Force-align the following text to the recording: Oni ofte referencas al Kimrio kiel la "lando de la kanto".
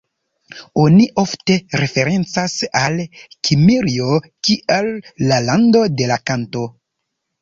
Oni 0.83 1.03
ofte 1.23 1.57
referencas 1.81 2.55
al 2.79 2.97
Kimrio 3.49 4.09
kiel 4.49 4.91
la 5.33 5.39
"lando 5.51 5.85
de 6.01 6.09
la 6.15 6.19
kanto". 6.31 6.65